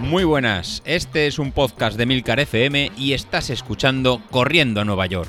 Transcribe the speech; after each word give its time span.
Muy 0.00 0.24
buenas, 0.24 0.82
este 0.86 1.26
es 1.26 1.38
un 1.38 1.52
podcast 1.52 1.98
de 1.98 2.06
Milcar 2.06 2.40
FM 2.40 2.92
y 2.96 3.12
estás 3.12 3.50
escuchando 3.50 4.22
Corriendo 4.30 4.80
a 4.80 4.84
Nueva 4.86 5.04
York. 5.06 5.28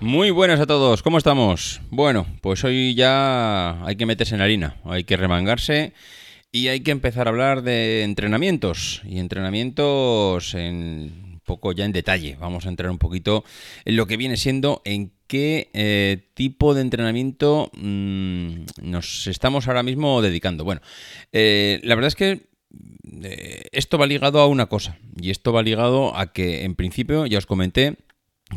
Muy 0.00 0.30
buenas 0.30 0.60
a 0.60 0.66
todos, 0.66 1.02
¿cómo 1.02 1.18
estamos? 1.18 1.80
Bueno, 1.90 2.26
pues 2.40 2.62
hoy 2.64 2.94
ya 2.94 3.84
hay 3.84 3.96
que 3.96 4.06
meterse 4.06 4.36
en 4.36 4.40
harina, 4.40 4.76
hay 4.84 5.04
que 5.04 5.16
remangarse 5.16 5.92
y 6.52 6.68
hay 6.68 6.80
que 6.80 6.92
empezar 6.92 7.26
a 7.26 7.30
hablar 7.30 7.62
de 7.62 8.04
entrenamientos 8.04 9.02
y 9.04 9.18
entrenamientos 9.18 10.54
en 10.54 11.29
poco 11.50 11.72
ya 11.72 11.84
en 11.84 11.90
detalle. 11.90 12.36
Vamos 12.38 12.64
a 12.64 12.68
entrar 12.68 12.92
un 12.92 12.98
poquito 12.98 13.42
en 13.84 13.96
lo 13.96 14.06
que 14.06 14.16
viene 14.16 14.36
siendo 14.36 14.82
en 14.84 15.10
qué 15.26 15.68
eh, 15.72 16.28
tipo 16.34 16.74
de 16.74 16.82
entrenamiento 16.82 17.72
mm, 17.74 18.66
nos 18.82 19.26
estamos 19.26 19.66
ahora 19.66 19.82
mismo 19.82 20.22
dedicando. 20.22 20.62
Bueno, 20.62 20.80
eh, 21.32 21.80
la 21.82 21.96
verdad 21.96 22.06
es 22.06 22.14
que 22.14 22.42
eh, 23.24 23.64
esto 23.72 23.98
va 23.98 24.06
ligado 24.06 24.38
a 24.38 24.46
una 24.46 24.66
cosa 24.66 24.96
y 25.20 25.30
esto 25.30 25.52
va 25.52 25.64
ligado 25.64 26.16
a 26.16 26.32
que 26.32 26.62
en 26.64 26.76
principio 26.76 27.26
ya 27.26 27.38
os 27.38 27.46
comenté 27.46 27.96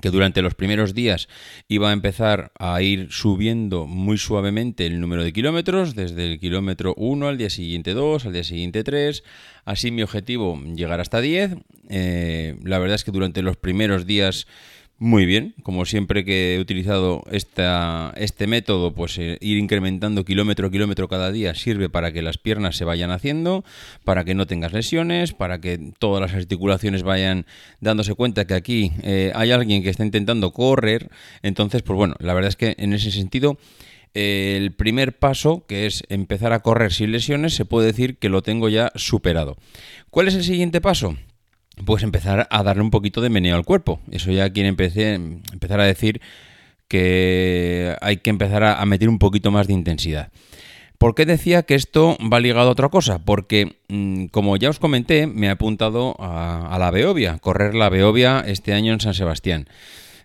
que 0.02 0.10
durante 0.10 0.42
los 0.42 0.56
primeros 0.56 0.94
días 0.94 1.28
iba 1.68 1.90
a 1.90 1.94
empezar 1.94 2.52
a 2.60 2.82
ir 2.82 3.12
subiendo 3.12 3.86
muy 3.86 4.18
suavemente 4.18 4.86
el 4.86 5.00
número 5.00 5.24
de 5.24 5.34
kilómetros, 5.34 5.96
desde 5.96 6.32
el 6.32 6.40
kilómetro 6.40 6.94
1 6.98 7.28
al 7.28 7.38
día 7.38 7.50
siguiente 7.50 7.94
2, 7.94 8.26
al 8.26 8.34
día 8.34 8.44
siguiente 8.44 8.84
3, 8.84 9.24
así 9.66 9.92
mi 9.92 10.02
objetivo 10.02 10.60
llegar 10.76 11.00
hasta 11.00 11.22
10. 11.22 11.58
Eh, 11.90 12.58
la 12.64 12.80
verdad 12.80 12.96
es 12.96 13.04
que 13.04 13.12
durante 13.12 13.42
los 13.42 13.58
primeros 13.58 14.06
días 14.06 14.48
muy 15.04 15.26
bien, 15.26 15.54
como 15.64 15.84
siempre 15.84 16.24
que 16.24 16.56
he 16.56 16.60
utilizado 16.60 17.26
este 17.30 18.48
método, 18.48 18.94
pues 18.94 19.18
eh, 19.18 19.38
ir 19.42 19.58
incrementando 19.58 20.24
kilómetro 20.24 20.68
a 20.68 20.72
kilómetro 20.72 21.10
cada 21.10 21.30
día 21.30 21.56
sirve 21.56 21.90
para 21.90 22.14
que 22.14 22.22
las 22.22 22.38
piernas 22.38 22.78
se 22.78 22.86
vayan 22.86 23.12
haciendo, 23.12 23.66
para 24.06 24.24
que 24.24 24.34
no 24.34 24.48
tengas 24.48 24.72
lesiones, 24.72 25.34
para 25.34 25.60
que 25.60 25.78
todas 26.00 26.22
las 26.22 26.34
articulaciones 26.34 27.04
vayan 27.04 27.46
dándose 27.82 28.16
cuenta 28.16 28.48
que 28.48 28.54
aquí 28.54 28.94
eh, 29.04 29.34
hay 29.36 29.52
alguien 29.52 29.84
que 29.84 29.90
está 29.90 30.06
intentando 30.06 30.54
correr. 30.54 31.10
Entonces, 31.42 31.82
pues 31.82 31.98
bueno, 31.98 32.16
la 32.20 32.34
verdad 32.34 32.48
es 32.48 32.56
que 32.56 32.76
en 32.78 32.94
ese 32.94 33.12
sentido 33.12 33.58
el 34.14 34.72
primer 34.72 35.18
paso, 35.18 35.66
que 35.68 35.86
es 35.86 36.06
empezar 36.08 36.54
a 36.54 36.62
correr 36.62 36.94
sin 36.94 37.12
lesiones, 37.12 37.56
se 37.56 37.66
puede 37.66 37.88
decir 37.88 38.20
que 38.20 38.30
lo 38.30 38.42
tengo 38.42 38.70
ya 38.70 38.94
superado. 38.96 39.58
¿Cuál 40.10 40.30
es 40.30 40.36
el 40.36 40.46
siguiente 40.46 40.80
paso? 40.80 41.18
Pues 41.86 42.04
empezar 42.04 42.48
a 42.50 42.64
darle 42.64 42.84
un 42.84 42.92
poquito 42.92 43.22
de 43.22 43.30
meneo 43.30 43.56
al 43.56 43.66
cuerpo. 43.66 44.00
Eso 44.12 44.32
ya 44.32 44.50
quiere 44.52 44.70
empezar 44.70 45.80
a 45.80 45.86
decir 45.86 46.22
que 46.88 47.96
hay 48.02 48.18
que 48.18 48.30
empezar 48.30 48.64
a, 48.64 48.86
meter 48.86 49.10
un 49.10 49.20
poquito 49.20 49.52
más 49.52 49.68
de 49.68 49.74
intensidad. 49.74 50.32
¿Por 50.98 51.16
qué 51.16 51.26
decía 51.26 51.64
que 51.64 51.76
esto 51.76 52.18
va 52.32 52.40
ligado 52.40 52.70
a 52.70 52.72
otra 52.72 52.90
cosa? 52.90 53.20
Porque, 53.20 53.78
mm, 53.90 54.28
como 54.28 54.56
ya 54.58 54.70
os 54.70 54.80
comenté, 54.80 55.28
me 55.28 55.48
he 55.48 55.50
apuntado 55.50 56.16
a, 56.20 56.78
la 56.80 56.92
Beovia, 56.92 57.40
correr 57.40 57.74
la 57.76 57.90
Beovia 57.90 58.44
este 58.46 58.74
año 58.74 58.94
en 58.94 59.00
San 59.00 59.14
Sebastián. 59.14 59.68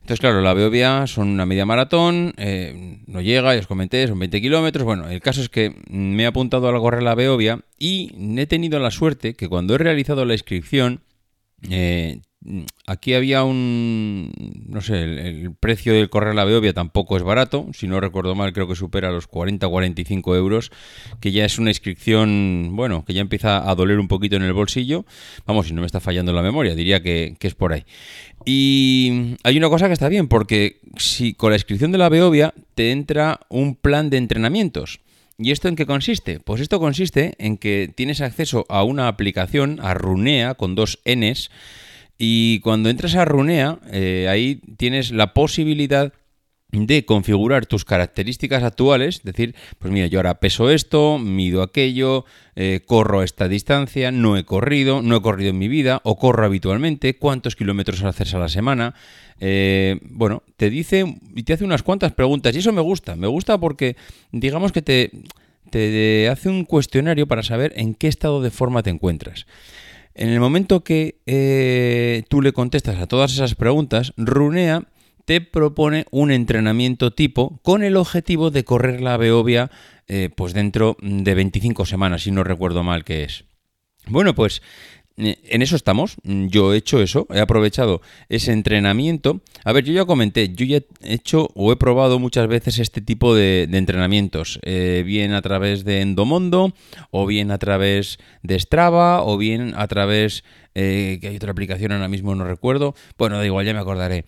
Entonces, 0.01 0.21
claro, 0.21 0.41
la 0.41 0.55
Beovia 0.55 1.07
son 1.07 1.29
una 1.29 1.47
media 1.47 1.67
maratón, 1.67 2.33
eh, 2.37 3.01
no 3.07 3.21
llega, 3.21 3.55
ya 3.55 3.61
os 3.61 3.67
comenté, 3.67 4.07
son 4.07 4.19
20 4.19 4.41
kilómetros. 4.41 4.85
Bueno, 4.85 5.09
el 5.09 5.21
caso 5.21 5.41
es 5.41 5.49
que 5.49 5.75
me 5.89 6.23
he 6.23 6.27
apuntado 6.27 6.69
a 6.69 6.81
correr 6.81 7.03
la 7.03 7.15
Beovia 7.15 7.61
y 7.79 8.13
he 8.39 8.47
tenido 8.47 8.79
la 8.79 8.91
suerte 8.91 9.35
que 9.35 9.49
cuando 9.49 9.75
he 9.75 9.79
realizado 9.79 10.25
la 10.25 10.35
inscripción, 10.35 11.01
eh, 11.71 12.21
aquí 12.87 13.15
había 13.15 13.43
un, 13.45 14.31
no 14.69 14.81
sé, 14.81 15.03
el, 15.03 15.55
precio 15.59 15.93
del 15.93 16.09
correr 16.09 16.35
la 16.35 16.45
Beovia 16.45 16.73
tampoco 16.73 17.17
es 17.17 17.23
barato, 17.23 17.67
si 17.73 17.89
no 17.89 18.01
recuerdo 18.01 18.35
mal 18.35 18.53
creo 18.53 18.69
que 18.69 18.77
supera 18.77 19.11
los 19.11 19.29
40-45 19.29 20.37
euros, 20.37 20.71
que 21.21 21.33
ya 21.33 21.45
es 21.45 21.59
una 21.59 21.71
inscripción, 21.71 22.71
bueno, 22.73 23.05
que 23.05 23.15
ya 23.15 23.21
empieza 23.21 23.69
a 23.69 23.75
doler 23.75 23.99
un 23.99 24.09
poquito 24.09 24.37
en 24.37 24.43
el 24.43 24.53
bolsillo, 24.53 25.05
vamos, 25.47 25.67
si 25.67 25.75
no 25.75 25.81
me 25.81 25.87
está 25.87 26.01
fallando 26.01 26.33
la 26.33 26.43
memoria, 26.43 26.75
diría 26.75 27.03
que, 27.03 27.37
que 27.39 27.49
es 27.49 27.55
por 27.55 27.73
ahí. 27.73 27.85
Y 28.45 29.37
hay 29.43 29.59
una 29.59 29.69
cosa 29.69 29.89
que 29.89 29.93
está 29.93 30.09
bien, 30.09 30.29
porque 30.29 30.81
si 30.97 31.35
con 31.35 31.51
la 31.51 31.57
inscripción 31.57 31.93
de 31.93 31.99
la 31.99 32.09
Beovia 32.09 32.55
te 32.75 32.93
entra 32.93 33.41
un 33.49 33.75
plan 33.75 34.11
de 34.11 34.17
entrenamientos, 34.17 35.01
¿Y 35.41 35.53
esto 35.53 35.69
en 35.69 35.77
qué 35.77 35.87
consiste? 35.87 36.41
Pues 36.41 36.61
esto 36.61 36.81
consiste 36.81 37.35
en 37.39 37.59
que 37.59 37.89
tienes 37.95 38.21
acceso 38.21 38.67
a 38.69 38.83
una 38.83 39.07
aplicación, 39.07 39.79
a 39.81 39.95
Runea, 39.95 40.55
con 40.55 40.75
dos 40.75 40.99
Ns, 41.05 41.51
y 42.19 42.59
cuando 42.59 42.91
entras 42.91 43.15
a 43.15 43.25
Runea, 43.25 43.79
eh, 43.93 44.27
ahí 44.29 44.61
tienes 44.77 45.13
la 45.13 45.35
posibilidad 45.35 46.13
de 46.71 47.07
configurar 47.07 47.65
tus 47.65 47.85
características 47.85 48.63
actuales, 48.63 49.17
es 49.17 49.23
decir, 49.23 49.55
pues 49.79 49.93
mira, 49.93 50.07
yo 50.07 50.19
ahora 50.19 50.39
peso 50.39 50.71
esto, 50.71 51.19
mido 51.19 51.63
aquello, 51.63 52.27
eh, 52.57 52.81
corro 52.85 53.23
esta 53.23 53.49
distancia, 53.49 54.11
no 54.11 54.37
he 54.37 54.45
corrido, 54.45 55.01
no 55.01 55.17
he 55.17 55.23
corrido 55.23 55.51
en 55.51 55.59
mi 55.59 55.69
vida, 55.69 56.01
o 56.05 56.19
corro 56.19 56.45
habitualmente, 56.45 57.17
cuántos 57.17 57.57
kilómetros 57.57 58.03
haces 58.05 58.35
a 58.35 58.39
la 58.39 58.49
semana. 58.49 58.95
Eh, 59.41 59.99
bueno, 60.03 60.43
te 60.57 60.69
dice 60.69 61.17
y 61.35 61.43
te 61.45 61.55
hace 61.55 61.65
unas 61.65 61.83
cuantas 61.83 62.13
preguntas, 62.13 62.55
y 62.55 62.59
eso 62.59 62.73
me 62.73 62.83
gusta, 62.83 63.17
me 63.17 63.29
gusta 63.29 63.59
porque 63.59 63.97
digamos 64.31 64.71
que 64.73 64.83
te, 64.83 65.11
te 65.71 66.29
hace 66.29 66.51
un 66.51 66.65
cuestionario 66.65 67.27
para 67.27 67.43
saber 67.43 67.73
en 67.77 67.95
qué 67.95 68.09
estado 68.09 68.43
de 68.43 68.51
forma 68.51 68.83
te 68.83 68.91
encuentras. 68.91 69.47
En 70.15 70.29
el 70.29 70.41
momento 70.41 70.83
que 70.83 71.17
eh, 71.27 72.25
tú 72.29 72.43
le 72.43 72.53
contestas 72.53 72.99
a 72.99 73.07
todas 73.07 73.33
esas 73.33 73.55
preguntas, 73.55 74.13
Runea 74.17 74.83
te 75.29 75.43
propone 75.43 76.07
un 76.11 76.31
entrenamiento 76.31 77.11
tipo 77.11 77.61
con 77.63 77.83
el 77.83 77.99
objetivo 77.99 78.51
de 78.51 78.65
correr 78.65 79.03
la 79.03 79.19
Beovia 79.19 79.71
eh, 80.07 80.31
pues 80.35 80.55
dentro 80.55 80.97
de 81.03 81.35
25 81.35 81.85
semanas, 81.85 82.23
si 82.23 82.31
no 82.31 82.45
recuerdo 82.45 82.83
mal 82.83 83.05
que 83.05 83.25
es. 83.25 83.45
Bueno, 84.07 84.35
pues 84.35 84.63
eh, 85.19 85.37
en 85.51 85.61
eso 85.61 85.77
estamos. 85.77 86.17
Yo 86.25 86.73
he 86.73 86.79
hecho 86.79 87.03
eso, 87.03 87.27
he 87.31 87.41
aprovechado 87.41 88.01
ese 88.31 88.53
entrenamiento. 88.53 89.43
A 89.65 89.73
ver, 89.75 89.85
yo 89.85 89.93
ya 89.93 90.07
comenté, 90.07 90.55
yo 90.55 90.65
ya 90.65 90.79
he 91.03 91.13
hecho 91.13 91.51
o 91.55 91.73
he 91.73 91.77
probado 91.77 92.19
muchas 92.19 92.49
veces 92.49 92.79
este 92.79 93.03
tipo 93.03 93.35
de, 93.35 93.69
entrenamientos, 93.71 94.59
eh, 94.63 95.03
bien 95.05 95.35
a 95.35 95.43
través 95.43 95.85
de 95.85 96.01
Endomondo, 96.01 96.73
o 97.11 97.27
bien 97.27 97.51
a 97.51 97.59
través 97.59 98.19
de 98.43 98.59
Strava, 98.59 99.23
o 99.23 99.37
bien 99.37 99.75
a 99.77 99.89
través 99.89 100.43
que 100.75 101.19
hay 101.25 101.35
otra 101.35 101.51
aplicación 101.51 101.91
ahora 101.91 102.07
mismo 102.07 102.37
no 102.37 102.45
recuerdo. 102.45 102.95
Bueno, 103.19 103.37
da 103.37 103.45
igual, 103.45 103.67
ya 103.67 103.75
me 103.75 103.81
acordaré 103.81 104.27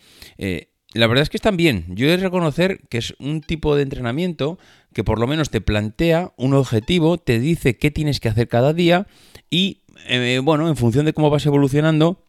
la 0.93 1.07
verdad 1.07 1.23
es 1.23 1.31
que 1.31 1.37
están 1.37 1.57
bien. 1.57 1.87
Yo 1.89 2.07
he 2.07 2.11
de 2.11 2.17
reconocer 2.17 2.81
que 2.89 2.99
es 2.99 3.15
un 3.19 3.41
tipo 3.43 3.77
de 3.77 3.83
entrenamiento 3.83 4.59
que 4.93 5.05
por 5.05 5.21
lo 5.21 5.27
menos 5.27 5.51
te 5.51 5.61
plantea 5.61 6.33
un 6.37 6.55
objetivo, 6.55 7.19
te 7.19 7.39
dice 7.39 7.77
qué 7.77 7.91
tienes 7.91 8.19
que 8.19 8.29
hacer 8.29 8.49
cada 8.49 8.73
día 8.73 9.07
y, 9.51 9.83
eh, 10.09 10.41
bueno, 10.43 10.69
en 10.69 10.77
función 10.77 11.05
de 11.05 11.13
cómo 11.13 11.31
vas 11.31 11.47
evolucionando, 11.47 12.25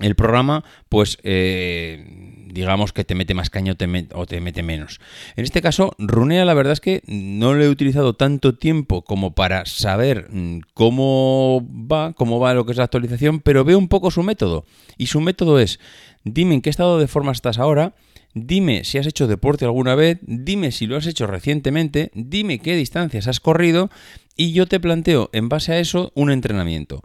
el 0.00 0.16
programa, 0.16 0.64
pues 0.88 1.18
eh, 1.22 2.33
digamos 2.54 2.92
que 2.92 3.04
te 3.04 3.14
mete 3.14 3.34
más 3.34 3.50
caño 3.50 3.74
o 4.14 4.26
te 4.26 4.40
mete 4.40 4.62
menos. 4.62 5.00
En 5.36 5.44
este 5.44 5.60
caso, 5.60 5.94
Runea 5.98 6.44
la 6.44 6.54
verdad 6.54 6.72
es 6.72 6.80
que 6.80 7.02
no 7.06 7.52
lo 7.52 7.64
he 7.64 7.68
utilizado 7.68 8.14
tanto 8.14 8.56
tiempo 8.56 9.02
como 9.02 9.34
para 9.34 9.66
saber 9.66 10.28
mm, 10.30 10.60
cómo 10.72 11.66
va, 11.68 12.14
cómo 12.14 12.40
va 12.40 12.54
lo 12.54 12.64
que 12.64 12.72
es 12.72 12.78
la 12.78 12.84
actualización, 12.84 13.40
pero 13.40 13.64
veo 13.64 13.78
un 13.78 13.88
poco 13.88 14.10
su 14.10 14.22
método. 14.22 14.64
Y 14.96 15.08
su 15.08 15.20
método 15.20 15.58
es 15.58 15.80
dime 16.24 16.54
en 16.54 16.62
qué 16.62 16.70
estado 16.70 16.98
de 16.98 17.06
forma 17.06 17.32
estás 17.32 17.58
ahora, 17.58 17.94
dime 18.34 18.84
si 18.84 18.98
has 18.98 19.06
hecho 19.06 19.26
deporte 19.26 19.64
alguna 19.64 19.94
vez, 19.94 20.18
dime 20.22 20.72
si 20.72 20.86
lo 20.86 20.96
has 20.96 21.06
hecho 21.06 21.26
recientemente, 21.26 22.10
dime 22.14 22.58
qué 22.58 22.74
distancias 22.74 23.28
has 23.28 23.40
corrido 23.40 23.90
y 24.36 24.52
yo 24.52 24.66
te 24.66 24.80
planteo 24.80 25.30
en 25.32 25.48
base 25.48 25.72
a 25.72 25.78
eso 25.78 26.12
un 26.14 26.30
entrenamiento. 26.30 27.02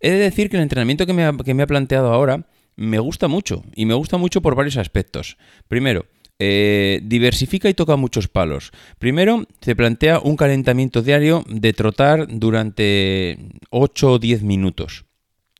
He 0.00 0.10
de 0.10 0.18
decir 0.18 0.48
que 0.48 0.56
el 0.56 0.62
entrenamiento 0.62 1.06
que 1.06 1.12
me 1.12 1.62
ha, 1.62 1.66
planteado 1.66 2.12
ahora 2.12 2.46
me 2.76 2.98
gusta 2.98 3.28
mucho 3.28 3.64
y 3.74 3.86
me 3.86 3.94
gusta 3.94 4.16
mucho 4.16 4.42
por 4.42 4.54
varios 4.54 4.76
aspectos. 4.76 5.36
Primero, 5.68 6.06
eh, 6.38 7.00
diversifica 7.04 7.68
y 7.68 7.74
toca 7.74 7.96
muchos 7.96 8.28
palos. 8.28 8.72
Primero, 8.98 9.44
te 9.60 9.76
plantea 9.76 10.18
un 10.18 10.36
calentamiento 10.36 11.02
diario 11.02 11.44
de 11.48 11.72
trotar 11.72 12.26
durante 12.28 13.38
8 13.70 14.12
o 14.12 14.18
10 14.18 14.42
minutos. 14.42 15.04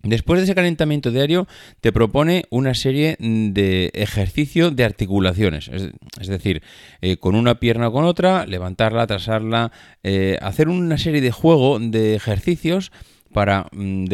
Después 0.03 0.41
de 0.41 0.45
ese 0.45 0.57
calentamiento 0.57 1.13
diario, 1.13 1.47
te 1.81 1.93
propone 1.93 2.47
una 2.51 2.75
serie 2.75 3.17
de 3.21 3.93
ejercicios 3.95 4.75
de 4.75 4.85
articulaciones, 4.85 5.69
es, 5.69 6.27
decir, 6.27 6.63
eh, 7.01 7.19
con 7.19 7.37
una 7.37 7.61
pierna 7.61 7.89
o 7.89 7.93
con 7.93 8.05
otra, 8.05 8.45
levantarla, 8.45 9.03
atrasarla, 9.03 9.71
eh, 10.03 10.39
hacer 10.43 10.69
una 10.69 10.99
serie 10.99 11.21
de 11.21 11.31
juego 11.31 11.79
de 11.79 12.17
ejercicios 12.17 12.91
para, 13.33 13.67
mm, 13.73 14.07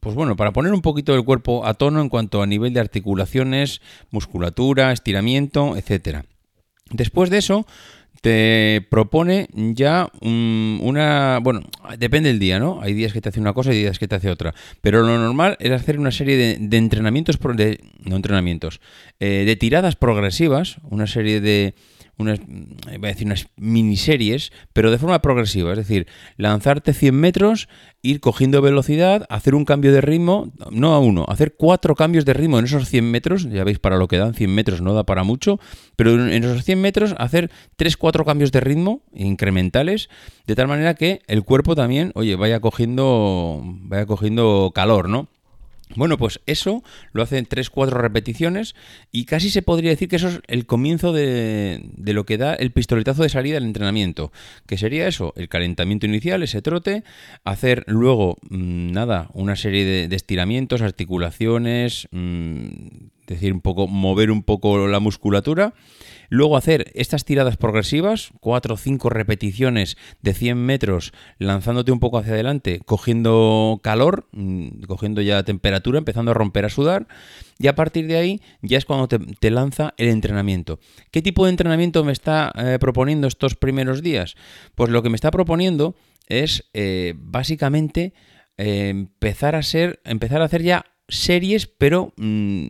pues 0.00 0.14
bueno, 0.14 0.36
para 0.36 0.52
poner 0.52 0.72
un 0.72 0.82
poquito 0.82 1.14
el 1.14 1.24
cuerpo 1.24 1.66
a 1.66 1.74
tono 1.74 2.00
en 2.00 2.08
cuanto 2.08 2.42
a 2.42 2.46
nivel 2.46 2.72
de 2.72 2.80
articulaciones, 2.80 3.80
musculatura, 4.10 4.92
estiramiento, 4.92 5.76
etc. 5.76 6.24
Después 6.90 7.30
de 7.30 7.38
eso, 7.38 7.66
te 8.20 8.86
propone 8.90 9.48
ya 9.52 10.08
una... 10.20 11.38
Bueno, 11.42 11.62
depende 11.98 12.28
del 12.28 12.38
día, 12.38 12.58
¿no? 12.58 12.80
Hay 12.82 12.94
días 12.94 13.12
que 13.12 13.20
te 13.20 13.28
hace 13.28 13.40
una 13.40 13.52
cosa 13.52 13.72
y 13.72 13.78
días 13.78 13.98
que 13.98 14.08
te 14.08 14.16
hace 14.16 14.30
otra. 14.30 14.54
Pero 14.80 15.02
lo 15.02 15.18
normal 15.18 15.56
es 15.60 15.70
hacer 15.70 15.98
una 15.98 16.10
serie 16.10 16.58
de, 16.58 16.76
entrenamientos, 16.76 17.38
no 17.40 18.16
entrenamientos, 18.16 18.80
eh, 19.20 19.44
de 19.46 19.56
tiradas 19.56 19.96
progresivas, 19.96 20.78
una 20.90 21.06
serie 21.06 21.40
de 21.40 21.74
unas, 22.18 22.40
voy 22.40 23.04
a 23.04 23.08
decir 23.08 23.26
unas 23.26 23.48
miniseries, 23.56 24.52
pero 24.72 24.90
de 24.90 24.98
forma 24.98 25.20
progresiva. 25.20 25.72
Es 25.72 25.78
decir, 25.78 26.06
lanzarte 26.36 26.92
100 26.92 27.14
metros, 27.14 27.68
ir 28.02 28.20
cogiendo 28.20 28.62
velocidad, 28.62 29.26
hacer 29.28 29.54
un 29.54 29.64
cambio 29.64 29.92
de 29.92 30.00
ritmo, 30.00 30.52
no 30.70 30.94
a 30.94 31.00
uno, 31.00 31.24
hacer 31.28 31.54
cuatro 31.56 31.94
cambios 31.94 32.24
de 32.24 32.32
ritmo 32.32 32.58
en 32.58 32.64
esos 32.64 32.88
100 32.88 33.10
metros. 33.10 33.44
Ya 33.50 33.64
veis, 33.64 33.78
para 33.78 33.96
lo 33.96 34.08
que 34.08 34.18
dan 34.18 34.34
100 34.34 34.54
metros 34.54 34.80
no 34.80 34.94
da 34.94 35.04
para 35.04 35.24
mucho, 35.24 35.60
pero 35.96 36.12
en 36.12 36.44
esos 36.44 36.64
100 36.64 36.80
metros 36.80 37.14
hacer 37.18 37.50
3-4 37.78 38.24
cambios 38.24 38.52
de 38.52 38.60
ritmo 38.60 39.02
incrementales, 39.12 40.08
de 40.46 40.54
tal 40.54 40.68
manera 40.68 40.94
que 40.94 41.20
el 41.26 41.42
cuerpo 41.42 41.74
también, 41.74 42.12
oye, 42.14 42.36
vaya 42.36 42.60
cogiendo, 42.60 43.62
vaya 43.64 44.06
cogiendo 44.06 44.72
calor, 44.74 45.08
¿no? 45.08 45.28
Bueno, 45.96 46.18
pues 46.18 46.40
eso 46.46 46.82
lo 47.12 47.22
hacen 47.22 47.46
3-4 47.46 47.90
repeticiones 47.90 48.74
y 49.10 49.24
casi 49.24 49.50
se 49.50 49.62
podría 49.62 49.90
decir 49.90 50.08
que 50.08 50.16
eso 50.16 50.28
es 50.28 50.40
el 50.46 50.66
comienzo 50.66 51.12
de, 51.12 51.80
lo 51.96 52.24
que 52.24 52.38
da 52.38 52.54
el 52.54 52.70
pistoletazo 52.70 53.22
de 53.22 53.30
salida 53.30 53.54
del 53.54 53.64
entrenamiento. 53.64 54.30
Que 54.66 54.78
sería 54.78 55.08
eso, 55.08 55.32
el 55.36 55.48
calentamiento 55.48 56.06
inicial, 56.06 56.42
ese 56.42 56.62
trote, 56.62 57.02
hacer 57.44 57.84
luego, 57.86 58.36
mm, 58.50 58.92
nada, 58.92 59.30
una 59.32 59.56
serie 59.56 60.08
de, 60.08 60.16
estiramientos, 60.16 60.82
articulaciones, 60.82 62.08
mm, 62.10 62.68
decir, 63.26 63.52
un 63.52 63.60
poco, 63.60 63.86
mover 63.86 64.30
un 64.30 64.42
poco 64.42 64.86
la 64.86 65.00
musculatura 65.00 65.74
Luego 66.28 66.56
hacer 66.56 66.90
estas 66.94 67.24
tiradas 67.24 67.56
progresivas, 67.56 68.30
4 68.40 68.74
o 68.74 68.76
5 68.76 69.10
repeticiones 69.10 69.96
de 70.22 70.34
100 70.34 70.58
metros, 70.58 71.12
lanzándote 71.38 71.92
un 71.92 72.00
poco 72.00 72.18
hacia 72.18 72.32
adelante, 72.32 72.80
cogiendo 72.84 73.80
calor, 73.82 74.26
mm, 74.32 74.82
cogiendo 74.86 75.22
ya 75.22 75.42
temperatura, 75.42 75.98
empezando 75.98 76.30
a 76.30 76.34
romper 76.34 76.64
a 76.64 76.70
sudar. 76.70 77.06
Y 77.58 77.68
a 77.68 77.74
partir 77.74 78.06
de 78.06 78.16
ahí 78.16 78.40
ya 78.62 78.78
es 78.78 78.84
cuando 78.84 79.08
te, 79.08 79.50
lanza 79.50 79.94
el 79.96 80.08
entrenamiento. 80.08 80.78
¿Qué 81.10 81.22
tipo 81.22 81.44
de 81.44 81.50
entrenamiento 81.50 82.04
me 82.04 82.12
está 82.12 82.52
eh, 82.56 82.78
proponiendo 82.78 83.26
estos 83.26 83.54
primeros 83.54 84.02
días? 84.02 84.34
Pues 84.74 84.90
lo 84.90 85.02
que 85.02 85.08
me 85.08 85.16
está 85.16 85.30
proponiendo 85.30 85.96
es 86.28 86.68
eh, 86.74 87.14
básicamente 87.16 88.12
eh, 88.58 88.88
empezar 88.88 89.54
a 89.54 89.62
ser, 89.62 90.00
empezar 90.04 90.42
a 90.42 90.46
hacer 90.46 90.62
ya 90.62 90.84
series, 91.08 91.66
pero 91.66 92.12
mm, 92.16 92.66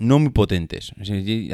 no 0.00 0.18
muy 0.18 0.30
potentes. 0.30 0.92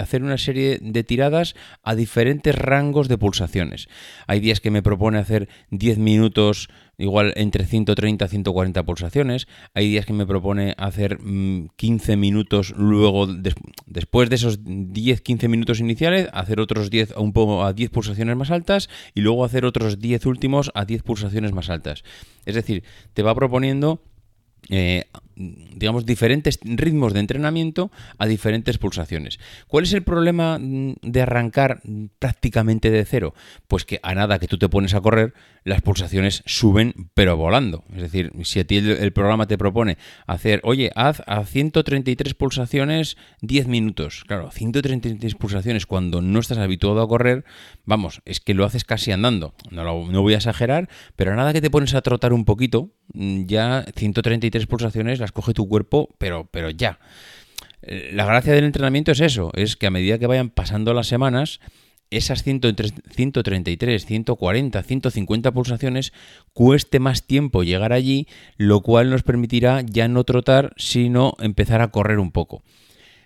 hacer 0.00 0.22
una 0.22 0.38
serie 0.38 0.78
de 0.80 1.04
tiradas 1.04 1.54
a 1.82 1.94
diferentes 1.94 2.54
rangos 2.54 3.08
de 3.08 3.18
pulsaciones. 3.18 3.88
Hay 4.26 4.40
días 4.40 4.60
que 4.60 4.70
me 4.70 4.82
propone 4.82 5.18
hacer 5.18 5.48
10 5.70 5.98
minutos, 5.98 6.68
igual 6.98 7.32
entre 7.36 7.64
130 7.64 8.24
y 8.24 8.28
140 8.28 8.82
pulsaciones. 8.82 9.46
Hay 9.74 9.88
días 9.88 10.06
que 10.06 10.12
me 10.12 10.26
propone 10.26 10.74
hacer 10.76 11.18
15 11.76 12.16
mm, 12.16 12.20
minutos, 12.20 12.74
luego, 12.76 13.28
después 13.86 14.28
de 14.28 14.36
esos 14.36 14.62
10-15 14.64 15.48
minutos 15.48 15.80
iniciales, 15.80 16.28
hacer 16.32 16.60
otros 16.60 16.90
10 16.90 17.12
a, 17.12 17.20
un 17.20 17.32
poco, 17.32 17.64
a 17.64 17.72
10 17.72 17.90
pulsaciones 17.90 18.36
más 18.36 18.50
altas 18.50 18.88
y 19.14 19.20
luego 19.20 19.44
hacer 19.44 19.64
otros 19.64 20.00
10 20.00 20.26
últimos 20.26 20.72
a 20.74 20.84
10 20.84 21.02
pulsaciones 21.02 21.52
más 21.52 21.70
altas. 21.70 22.02
Es 22.44 22.56
decir, 22.56 22.82
te 23.12 23.22
va 23.22 23.34
proponiendo 23.34 24.02
eh, 24.70 25.04
digamos, 25.36 26.06
diferentes 26.06 26.58
ritmos 26.62 27.12
de 27.12 27.20
entrenamiento 27.20 27.90
a 28.18 28.26
diferentes 28.26 28.78
pulsaciones. 28.78 29.38
¿Cuál 29.66 29.84
es 29.84 29.92
el 29.92 30.02
problema 30.02 30.58
mm, 30.58 30.94
de 31.02 31.22
arrancar 31.22 31.82
prácticamente 32.18 32.90
de 32.90 33.04
cero? 33.04 33.34
Pues 33.68 33.84
que 33.84 34.00
a 34.02 34.14
nada 34.14 34.38
que 34.38 34.48
tú 34.48 34.58
te 34.58 34.68
pones 34.68 34.94
a 34.94 35.00
correr, 35.00 35.34
las 35.64 35.82
pulsaciones 35.82 36.42
suben 36.46 37.10
pero 37.14 37.36
volando. 37.36 37.84
Es 37.94 38.02
decir, 38.02 38.32
si 38.42 38.60
a 38.60 38.66
ti 38.66 38.76
el, 38.76 39.12
programa 39.12 39.46
te 39.46 39.58
propone 39.58 39.96
hacer, 40.26 40.60
oye, 40.64 40.90
haz 40.94 41.22
a 41.26 41.44
133 41.44 42.34
pulsaciones 42.34 43.16
10 43.40 43.66
minutos. 43.68 44.24
Claro, 44.26 44.50
133 44.50 45.34
pulsaciones 45.34 45.86
cuando 45.86 46.20
no 46.20 46.40
estás 46.40 46.58
habituado 46.58 47.00
a 47.00 47.08
correr, 47.08 47.44
vamos, 47.84 48.22
es 48.24 48.40
que 48.40 48.54
lo 48.54 48.64
haces 48.64 48.84
casi 48.84 49.12
andando. 49.12 49.54
No, 49.70 49.84
no 49.84 50.22
voy 50.22 50.34
a 50.34 50.38
exagerar, 50.38 50.88
pero 51.16 51.32
a 51.32 51.36
nada 51.36 51.52
que 51.52 51.60
te 51.60 51.70
pones 51.70 51.94
a 51.94 52.02
trotar 52.02 52.32
un 52.32 52.44
poquito, 52.44 52.90
mm, 53.14 53.46
ya 53.46 53.84
133 53.96 54.66
pulsaciones 54.66 55.20
las 55.24 55.32
coge 55.32 55.54
tu 55.54 55.66
cuerpo, 55.66 56.14
pero, 56.18 56.48
pero 56.50 56.70
ya. 56.70 56.98
Eh, 57.82 58.10
la 58.12 58.26
gracia 58.26 58.52
del 58.52 58.64
entrenamiento 58.64 59.12
es 59.12 59.20
eso, 59.20 59.50
es 59.54 59.76
que 59.76 59.86
a 59.86 59.90
medida 59.90 60.18
que 60.18 60.26
vayan 60.26 60.50
pasando 60.50 60.92
las 60.92 61.06
semanas, 61.06 61.60
esas 62.10 62.42
133, 62.42 64.06
140, 64.06 64.82
150 64.82 65.52
pulsaciones 65.52 66.12
cueste 66.52 67.00
más 67.00 67.26
tiempo 67.26 67.62
llegar 67.62 67.92
allí, 67.92 68.28
lo 68.56 68.82
cual 68.82 69.10
nos 69.10 69.22
permitirá 69.22 69.80
ya 69.80 70.08
no 70.08 70.24
trotar, 70.24 70.72
sino 70.76 71.34
empezar 71.40 71.80
a 71.80 71.88
correr 71.88 72.18
un 72.18 72.30
poco. 72.30 72.62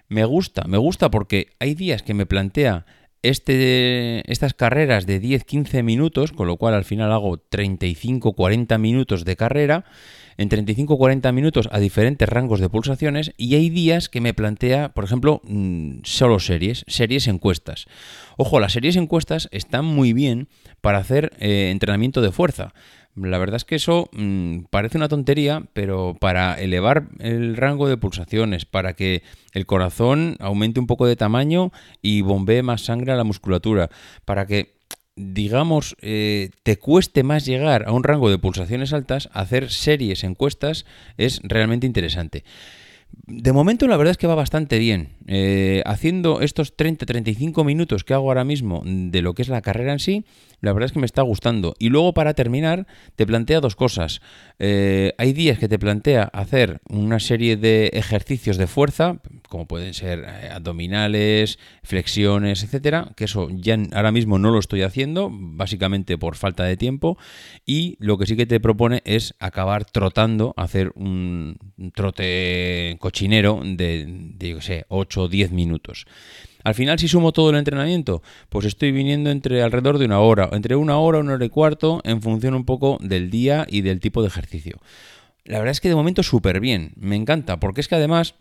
Me 0.08 0.24
gusta, 0.24 0.64
me 0.66 0.78
gusta 0.78 1.10
porque 1.10 1.48
hay 1.58 1.74
días 1.74 2.02
que 2.02 2.14
me 2.14 2.24
plantea 2.24 2.86
este, 3.22 4.30
estas 4.30 4.54
carreras 4.54 5.06
de 5.06 5.20
10-15 5.20 5.82
minutos, 5.82 6.32
con 6.32 6.46
lo 6.46 6.56
cual 6.56 6.74
al 6.74 6.84
final 6.84 7.12
hago 7.12 7.38
35-40 7.38 8.78
minutos 8.78 9.24
de 9.24 9.36
carrera, 9.36 9.84
en 10.38 10.48
35-40 10.48 11.32
minutos 11.32 11.68
a 11.72 11.80
diferentes 11.80 12.28
rangos 12.28 12.60
de 12.60 12.68
pulsaciones 12.70 13.32
y 13.36 13.56
hay 13.56 13.70
días 13.70 14.08
que 14.08 14.20
me 14.20 14.34
plantea, 14.34 14.90
por 14.90 15.04
ejemplo, 15.04 15.42
mm, 15.44 15.98
solo 16.04 16.38
series, 16.38 16.84
series 16.86 17.26
encuestas. 17.26 17.86
Ojo, 18.36 18.60
las 18.60 18.72
series 18.72 18.96
encuestas 18.96 19.48
están 19.50 19.84
muy 19.84 20.12
bien 20.12 20.48
para 20.80 20.98
hacer 20.98 21.32
eh, 21.40 21.70
entrenamiento 21.70 22.22
de 22.22 22.30
fuerza. 22.30 22.72
La 23.20 23.38
verdad 23.38 23.56
es 23.56 23.64
que 23.64 23.76
eso 23.76 24.08
mm, 24.12 24.64
parece 24.70 24.98
una 24.98 25.08
tontería, 25.08 25.64
pero 25.72 26.16
para 26.18 26.54
elevar 26.54 27.08
el 27.18 27.56
rango 27.56 27.88
de 27.88 27.96
pulsaciones, 27.96 28.64
para 28.64 28.94
que 28.94 29.22
el 29.52 29.66
corazón 29.66 30.36
aumente 30.40 30.80
un 30.80 30.86
poco 30.86 31.06
de 31.06 31.16
tamaño 31.16 31.72
y 32.02 32.22
bombee 32.22 32.62
más 32.62 32.82
sangre 32.82 33.12
a 33.12 33.16
la 33.16 33.24
musculatura, 33.24 33.90
para 34.24 34.46
que 34.46 34.78
digamos, 35.18 35.96
eh, 36.00 36.50
te 36.62 36.78
cueste 36.78 37.24
más 37.24 37.44
llegar 37.44 37.88
a 37.88 37.92
un 37.92 38.04
rango 38.04 38.30
de 38.30 38.38
pulsaciones 38.38 38.92
altas, 38.92 39.28
hacer 39.32 39.70
series 39.70 40.22
encuestas 40.22 40.86
es 41.16 41.40
realmente 41.42 41.86
interesante. 41.86 42.44
De 43.26 43.52
momento 43.52 43.86
la 43.86 43.96
verdad 43.96 44.12
es 44.12 44.16
que 44.16 44.26
va 44.26 44.34
bastante 44.34 44.78
bien. 44.78 45.10
Eh, 45.26 45.82
haciendo 45.84 46.40
estos 46.40 46.74
30-35 46.74 47.64
minutos 47.64 48.02
que 48.02 48.14
hago 48.14 48.28
ahora 48.28 48.44
mismo 48.44 48.82
de 48.84 49.20
lo 49.20 49.34
que 49.34 49.42
es 49.42 49.48
la 49.48 49.60
carrera 49.60 49.92
en 49.92 49.98
sí, 49.98 50.24
la 50.60 50.72
verdad 50.72 50.86
es 50.86 50.92
que 50.92 50.98
me 50.98 51.06
está 51.06 51.22
gustando. 51.22 51.74
Y 51.78 51.90
luego 51.90 52.14
para 52.14 52.32
terminar, 52.34 52.86
te 53.16 53.26
plantea 53.26 53.60
dos 53.60 53.76
cosas. 53.76 54.22
Eh, 54.58 55.12
hay 55.18 55.34
días 55.34 55.58
que 55.58 55.68
te 55.68 55.78
plantea 55.78 56.24
hacer 56.24 56.80
una 56.88 57.20
serie 57.20 57.56
de 57.56 57.88
ejercicios 57.88 58.56
de 58.56 58.66
fuerza, 58.66 59.20
como 59.48 59.66
pueden 59.66 59.94
ser 59.94 60.20
eh, 60.20 60.50
abdominales, 60.50 61.58
flexiones, 61.82 62.62
etcétera, 62.62 63.12
que 63.16 63.24
eso 63.24 63.48
ya 63.50 63.76
ahora 63.92 64.12
mismo 64.12 64.38
no 64.38 64.50
lo 64.50 64.58
estoy 64.58 64.82
haciendo, 64.82 65.30
básicamente 65.32 66.18
por 66.18 66.36
falta 66.36 66.64
de 66.64 66.76
tiempo. 66.76 67.18
Y 67.66 67.96
lo 67.98 68.18
que 68.18 68.26
sí 68.26 68.36
que 68.36 68.46
te 68.46 68.60
propone 68.60 69.02
es 69.04 69.34
acabar 69.40 69.84
trotando, 69.84 70.54
hacer 70.56 70.92
un 70.94 71.58
trote 71.94 72.96
cochinero 73.00 73.60
de, 73.64 74.06
de 74.06 74.60
sé, 74.60 74.84
8 74.88 75.22
o 75.22 75.28
10 75.28 75.52
minutos. 75.52 76.06
Al 76.64 76.74
final, 76.74 76.98
si 76.98 77.08
sumo 77.08 77.32
todo 77.32 77.50
el 77.50 77.56
entrenamiento, 77.56 78.22
pues 78.48 78.66
estoy 78.66 78.92
viniendo 78.92 79.30
entre 79.30 79.62
alrededor 79.62 79.98
de 79.98 80.04
una 80.04 80.20
hora, 80.20 80.50
entre 80.52 80.76
una 80.76 80.98
hora, 80.98 81.18
una 81.18 81.34
hora 81.34 81.44
y 81.44 81.48
cuarto, 81.48 82.00
en 82.04 82.20
función 82.20 82.54
un 82.54 82.64
poco 82.64 82.98
del 83.00 83.30
día 83.30 83.66
y 83.68 83.80
del 83.80 84.00
tipo 84.00 84.22
de 84.22 84.28
ejercicio. 84.28 84.78
La 85.44 85.58
verdad 85.58 85.72
es 85.72 85.80
que 85.80 85.88
de 85.88 85.94
momento 85.94 86.22
súper 86.22 86.60
bien, 86.60 86.92
me 86.96 87.16
encanta, 87.16 87.58
porque 87.58 87.80
es 87.80 87.88
que 87.88 87.94
además 87.94 88.34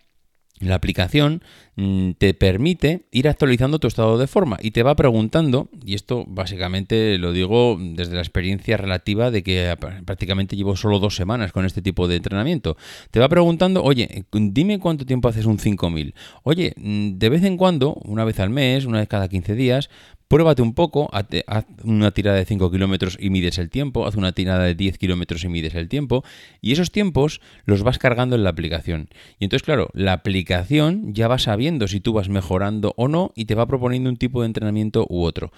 la 0.59 0.75
aplicación 0.75 1.43
mm, 1.75 2.11
te 2.17 2.33
permite 2.33 3.05
ir 3.11 3.27
actualizando 3.27 3.79
tu 3.79 3.87
estado 3.87 4.17
de 4.17 4.27
forma 4.27 4.57
y 4.61 4.71
te 4.71 4.83
va 4.83 4.95
preguntando, 4.95 5.69
y 5.85 5.93
esto 5.93 6.25
básicamente 6.27 7.17
lo 7.17 7.31
digo 7.31 7.77
desde 7.79 8.15
la 8.15 8.21
experiencia 8.21 8.77
relativa 8.77 9.31
de 9.31 9.43
que 9.43 9.75
prácticamente 10.05 10.55
llevo 10.55 10.75
solo 10.75 10.99
dos 10.99 11.15
semanas 11.15 11.51
con 11.51 11.65
este 11.65 11.81
tipo 11.81 12.07
de 12.07 12.17
entrenamiento, 12.17 12.77
te 13.11 13.19
va 13.19 13.29
preguntando, 13.29 13.83
oye, 13.83 14.25
dime 14.31 14.79
cuánto 14.79 15.05
tiempo 15.05 15.27
haces 15.27 15.45
un 15.45 15.59
5000, 15.59 16.15
oye, 16.43 16.73
mm, 16.77 17.17
de 17.17 17.29
vez 17.29 17.43
en 17.43 17.57
cuando, 17.57 17.93
una 18.05 18.25
vez 18.25 18.39
al 18.39 18.49
mes, 18.49 18.85
una 18.85 18.99
vez 18.99 19.07
cada 19.07 19.27
15 19.27 19.55
días, 19.55 19.89
Pruébate 20.27 20.61
un 20.61 20.73
poco, 20.73 21.09
haz 21.11 21.65
una 21.83 22.11
tirada 22.11 22.37
de 22.37 22.45
5 22.45 22.69
kilómetros 22.69 23.17
y 23.19 23.29
mides 23.29 23.57
el 23.57 23.69
tiempo, 23.69 24.05
haz 24.05 24.15
una 24.15 24.33
tirada 24.33 24.65
de 24.65 24.75
10 24.75 24.97
kilómetros 24.97 25.43
y 25.43 25.47
mides 25.47 25.73
el 25.75 25.87
tiempo, 25.87 26.23
y 26.61 26.73
esos 26.73 26.91
tiempos 26.91 27.39
los 27.65 27.83
vas 27.83 27.97
cargando 27.97 28.35
en 28.35 28.43
la 28.43 28.49
aplicación. 28.49 29.09
Y 29.39 29.45
entonces, 29.45 29.63
claro, 29.63 29.89
la 29.93 30.13
aplicación 30.13 31.13
ya 31.13 31.27
va 31.27 31.39
sabiendo 31.39 31.87
si 31.87 32.01
tú 32.01 32.11
vas 32.11 32.27
mejorando 32.27 32.93
o 32.97 33.07
no 33.07 33.31
y 33.35 33.45
te 33.45 33.55
va 33.55 33.67
proponiendo 33.67 34.09
un 34.09 34.17
tipo 34.17 34.41
de 34.41 34.47
entrenamiento 34.47 35.05
u 35.09 35.23
otro. 35.23 35.51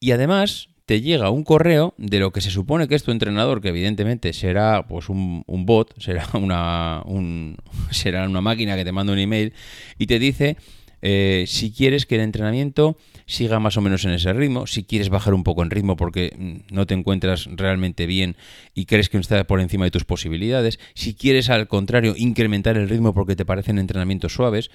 Y 0.00 0.10
además, 0.10 0.68
te 0.88 1.02
llega 1.02 1.28
un 1.28 1.44
correo 1.44 1.92
de 1.98 2.18
lo 2.18 2.32
que 2.32 2.40
se 2.40 2.50
supone 2.50 2.88
que 2.88 2.94
es 2.94 3.02
tu 3.02 3.10
entrenador, 3.10 3.60
que 3.60 3.68
evidentemente 3.68 4.32
será 4.32 4.88
pues 4.88 5.10
un, 5.10 5.44
bot, 5.46 5.92
será 6.00 6.26
una, 6.32 7.04
será 7.90 8.26
una 8.26 8.40
máquina 8.40 8.74
que 8.74 8.86
te 8.86 8.92
manda 8.92 9.12
un 9.12 9.18
email 9.18 9.52
y 9.98 10.06
te 10.06 10.18
dice 10.18 10.56
eh, 11.02 11.44
si 11.46 11.72
quieres 11.72 12.06
que 12.06 12.16
el 12.16 12.22
entrenamiento 12.22 12.96
siga 13.26 13.60
más 13.60 13.76
o 13.76 13.80
menos 13.80 14.04
en 14.04 14.12
ese 14.12 14.32
ritmo, 14.32 14.66
si 14.66 14.84
quieres 14.84 15.08
bajar 15.08 15.34
un 15.34 15.44
poco 15.44 15.62
en 15.62 15.70
ritmo 15.70 15.96
porque 15.96 16.34
mm, 16.36 16.74
no 16.74 16.86
te 16.86 16.94
encuentras 16.94 17.48
realmente 17.50 18.06
bien 18.06 18.36
y 18.74 18.86
crees 18.86 19.08
que 19.08 19.18
está 19.18 19.44
por 19.44 19.60
encima 19.60 19.84
de 19.84 19.90
tus 19.90 20.04
posibilidades, 20.04 20.78
si 20.94 21.14
quieres 21.14 21.50
al 21.50 21.68
contrario 21.68 22.14
incrementar 22.16 22.76
el 22.76 22.88
ritmo 22.88 23.14
porque 23.14 23.36
te 23.36 23.44
parecen 23.44 23.78
entrenamientos 23.78 24.32
suaves. 24.32 24.70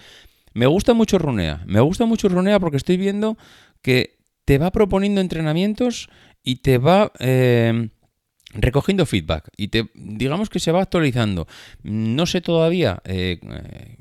Me 0.53 0.67
gusta 0.67 0.93
mucho 0.93 1.17
Runea, 1.17 1.63
me 1.65 1.79
gusta 1.79 2.05
mucho 2.05 2.29
Runea 2.29 2.59
porque 2.59 2.77
estoy 2.77 2.97
viendo 2.97 3.37
que 3.81 4.17
te 4.45 4.57
va 4.57 4.71
proponiendo 4.71 5.21
entrenamientos 5.21 6.09
y 6.43 6.57
te 6.57 6.77
va... 6.77 7.11
Eh, 7.19 7.89
recogiendo 8.53 9.05
feedback 9.05 9.49
y 9.57 9.69
te 9.69 9.89
digamos 9.95 10.49
que 10.49 10.59
se 10.59 10.71
va 10.71 10.81
actualizando. 10.81 11.47
No 11.83 12.25
sé 12.25 12.41
todavía 12.41 13.01
eh, 13.05 13.39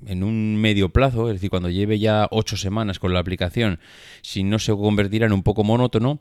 en 0.06 0.22
un 0.22 0.56
medio 0.56 0.90
plazo, 0.90 1.28
es 1.28 1.34
decir, 1.34 1.50
cuando 1.50 1.70
lleve 1.70 1.98
ya 1.98 2.28
ocho 2.30 2.56
semanas 2.56 2.98
con 2.98 3.12
la 3.12 3.20
aplicación, 3.20 3.80
si 4.20 4.44
no 4.44 4.58
se 4.58 4.72
convertirá 4.72 5.26
en 5.26 5.32
un 5.32 5.42
poco 5.42 5.64
monótono 5.64 6.20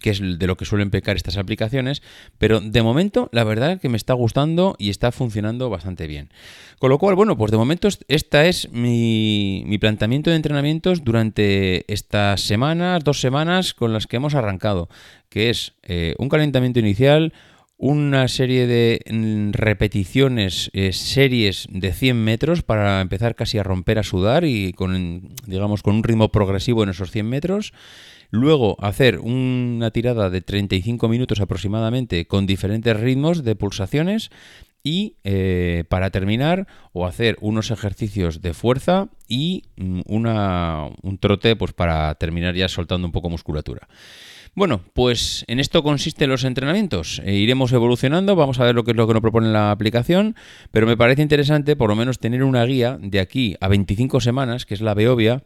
que 0.00 0.10
es 0.10 0.20
de 0.20 0.46
lo 0.46 0.56
que 0.56 0.64
suelen 0.64 0.90
pecar 0.90 1.16
estas 1.16 1.36
aplicaciones, 1.36 2.02
pero 2.38 2.60
de 2.60 2.82
momento 2.82 3.28
la 3.32 3.44
verdad 3.44 3.72
es 3.72 3.80
que 3.80 3.88
me 3.88 3.96
está 3.96 4.14
gustando 4.14 4.76
y 4.78 4.90
está 4.90 5.12
funcionando 5.12 5.68
bastante 5.70 6.06
bien. 6.06 6.30
Con 6.78 6.90
lo 6.90 6.98
cual, 6.98 7.16
bueno, 7.16 7.36
pues 7.36 7.50
de 7.50 7.58
momento 7.58 7.88
esta 8.08 8.46
es 8.46 8.70
mi, 8.70 9.76
planteamiento 9.80 10.30
de 10.30 10.36
entrenamientos 10.36 11.04
durante 11.04 11.92
estas 11.92 12.40
semanas, 12.40 13.04
dos 13.04 13.20
semanas 13.20 13.74
con 13.74 13.92
las 13.92 14.06
que 14.06 14.16
hemos 14.16 14.34
arrancado, 14.34 14.88
que 15.28 15.50
es 15.50 15.74
eh, 15.82 16.14
un 16.18 16.28
calentamiento 16.28 16.80
inicial, 16.80 17.32
una 17.78 18.26
serie 18.26 18.66
de 18.66 19.00
mm, 19.08 19.52
repeticiones, 19.52 20.70
eh, 20.72 20.92
series 20.92 21.68
de 21.70 21.92
100 21.92 22.22
metros 22.22 22.62
para 22.62 23.00
empezar 23.00 23.36
casi 23.36 23.58
a 23.58 23.62
romper, 23.62 24.00
a 24.00 24.02
sudar 24.02 24.44
y 24.44 24.72
con, 24.72 25.28
digamos, 25.46 25.82
con 25.82 25.94
un 25.94 26.02
ritmo 26.02 26.30
progresivo 26.30 26.82
en 26.82 26.90
esos 26.90 27.12
100 27.12 27.28
metros. 27.28 27.72
Luego 28.30 28.76
hacer 28.80 29.20
una 29.20 29.90
tirada 29.90 30.28
de 30.30 30.40
35 30.40 31.08
minutos 31.08 31.40
aproximadamente 31.40 32.26
con 32.26 32.46
diferentes 32.46 32.98
ritmos 32.98 33.42
de 33.42 33.56
pulsaciones 33.56 34.30
y 34.82 35.16
eh, 35.24 35.84
para 35.88 36.10
terminar 36.10 36.66
o 36.92 37.06
hacer 37.06 37.36
unos 37.40 37.70
ejercicios 37.70 38.40
de 38.42 38.54
fuerza 38.54 39.08
y 39.26 39.64
mm, 39.76 40.02
una, 40.06 40.88
un 41.02 41.18
trote 41.18 41.56
pues 41.56 41.72
para 41.72 42.14
terminar 42.14 42.54
ya 42.54 42.68
soltando 42.68 43.06
un 43.06 43.12
poco 43.12 43.30
musculatura. 43.30 43.88
Bueno, 44.54 44.80
pues 44.92 45.44
en 45.46 45.60
esto 45.60 45.82
consisten 45.82 46.30
los 46.30 46.44
entrenamientos. 46.44 47.20
E 47.24 47.34
iremos 47.34 47.72
evolucionando, 47.72 48.34
vamos 48.34 48.58
a 48.58 48.64
ver 48.64 48.74
lo 48.74 48.82
que 48.84 48.90
es 48.92 48.96
lo 48.96 49.06
que 49.06 49.12
nos 49.12 49.22
propone 49.22 49.52
la 49.52 49.70
aplicación, 49.70 50.34
pero 50.70 50.86
me 50.86 50.96
parece 50.96 51.22
interesante 51.22 51.76
por 51.76 51.90
lo 51.90 51.96
menos 51.96 52.18
tener 52.18 52.42
una 52.42 52.64
guía 52.64 52.98
de 53.00 53.20
aquí 53.20 53.56
a 53.60 53.68
25 53.68 54.20
semanas, 54.20 54.66
que 54.66 54.74
es 54.74 54.80
la 54.80 54.94
Beovia, 54.94 55.44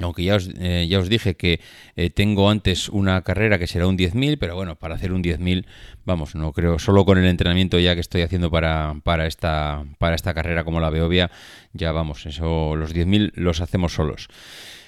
aunque 0.00 0.24
ya 0.24 0.36
os, 0.36 0.48
eh, 0.58 0.86
ya 0.88 0.98
os 0.98 1.08
dije 1.08 1.36
que 1.36 1.60
eh, 1.96 2.10
tengo 2.10 2.50
antes 2.50 2.88
una 2.88 3.22
carrera 3.22 3.58
que 3.58 3.66
será 3.66 3.86
un 3.86 3.96
10.000, 3.96 4.36
pero 4.38 4.54
bueno, 4.54 4.76
para 4.76 4.94
hacer 4.94 5.12
un 5.12 5.22
10.000, 5.22 5.66
vamos, 6.04 6.34
no 6.34 6.52
creo, 6.52 6.78
solo 6.78 7.04
con 7.04 7.18
el 7.18 7.26
entrenamiento 7.26 7.78
ya 7.78 7.94
que 7.94 8.00
estoy 8.00 8.22
haciendo 8.22 8.50
para, 8.50 8.96
para, 9.02 9.26
esta, 9.26 9.84
para 9.98 10.14
esta 10.14 10.34
carrera 10.34 10.64
como 10.64 10.80
la 10.80 10.90
Beovia, 10.90 11.30
ya 11.72 11.92
vamos, 11.92 12.26
eso, 12.26 12.76
los 12.76 12.94
10.000 12.94 13.32
los 13.34 13.60
hacemos 13.60 13.94
solos. 13.94 14.28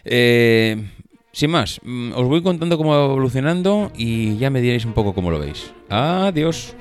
Eh, 0.04 0.76
sin 1.32 1.50
más, 1.50 1.80
mm, 1.82 2.12
os 2.14 2.26
voy 2.26 2.42
contando 2.42 2.76
cómo 2.76 2.90
va 2.90 3.04
evolucionando 3.04 3.92
y 3.96 4.36
ya 4.38 4.50
me 4.50 4.60
diréis 4.60 4.84
un 4.84 4.92
poco 4.92 5.14
cómo 5.14 5.30
lo 5.30 5.38
veis. 5.38 5.72
Adiós. 5.88 6.74